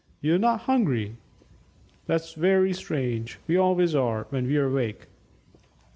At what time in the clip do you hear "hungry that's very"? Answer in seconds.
0.61-2.73